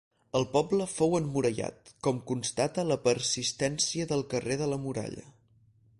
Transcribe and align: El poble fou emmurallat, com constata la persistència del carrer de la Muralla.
El 0.37 0.45
poble 0.53 0.87
fou 0.93 1.13
emmurallat, 1.17 1.91
com 2.07 2.23
constata 2.31 2.87
la 2.93 2.99
persistència 3.05 4.11
del 4.13 4.29
carrer 4.33 4.59
de 4.63 4.71
la 4.73 4.85
Muralla. 4.87 5.29